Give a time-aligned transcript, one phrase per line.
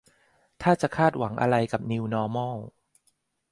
[0.61, 2.57] ถ้าจะคาดหวังอะไรกับ นิวนอร์มอล